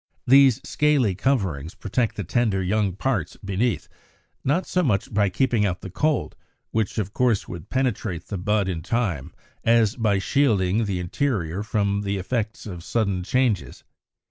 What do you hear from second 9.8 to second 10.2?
by